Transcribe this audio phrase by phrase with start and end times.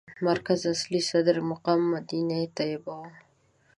[0.27, 3.09] مرکز اصلي صدر مقام مدینه طیبه وه.